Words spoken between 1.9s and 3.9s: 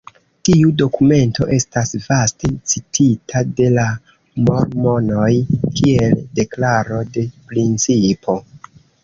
vaste citita de la